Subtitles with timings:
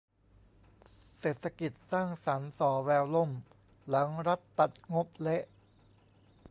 [1.19, 3.31] เศรษฐกิจสร้างสรรค์ส่อแววล่ม
[3.89, 5.43] หลังรัฐตัดงบเละ